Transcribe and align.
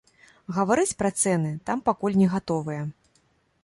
Гаварыць 0.55 0.95
пра 1.03 1.11
цэны 1.21 1.53
там 1.69 1.85
пакуль 1.91 2.19
не 2.23 2.27
гатовыя. 2.37 2.83